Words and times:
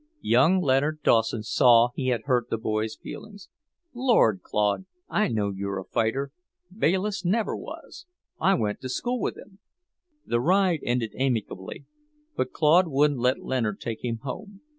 Young 0.23 0.61
Leonard 0.63 1.03
Dawson 1.03 1.43
saw 1.43 1.89
he 1.93 2.07
had 2.07 2.23
hurt 2.23 2.49
the 2.49 2.57
boy's 2.57 2.95
feelings. 2.95 3.49
"Lord, 3.93 4.41
Claude, 4.41 4.87
I 5.07 5.27
know 5.27 5.51
you're 5.51 5.77
a 5.77 5.85
fighter. 5.85 6.31
Bayliss 6.75 7.23
never 7.23 7.55
was. 7.55 8.07
I 8.39 8.55
went 8.55 8.81
to 8.81 8.89
school 8.89 9.19
with 9.19 9.37
him." 9.37 9.59
The 10.25 10.41
ride 10.41 10.79
ended 10.81 11.13
amicably, 11.19 11.85
but 12.35 12.51
Claude 12.51 12.87
wouldn't 12.87 13.19
let 13.19 13.43
Leonard 13.43 13.79
take 13.79 14.03
him 14.03 14.17
home. 14.23 14.61